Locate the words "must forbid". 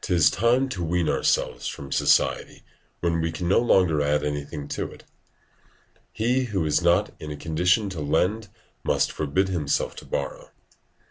8.82-9.50